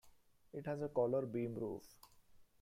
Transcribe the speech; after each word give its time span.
It 0.51 0.65
has 0.65 0.81
a 0.81 0.87
collar 0.89 1.27
beam 1.27 1.53
roof. 1.53 1.83